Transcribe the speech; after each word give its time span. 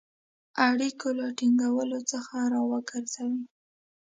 اړیکو 0.69 1.07
له 1.19 1.25
ټینګولو 1.37 1.99
څخه 2.11 2.37
را 2.53 2.61
وګرځوی. 2.71 3.43